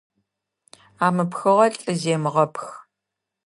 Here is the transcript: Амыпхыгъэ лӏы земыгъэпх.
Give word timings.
Амыпхыгъэ 1.05 1.67
лӏы 1.73 1.93
земыгъэпх. 2.01 2.65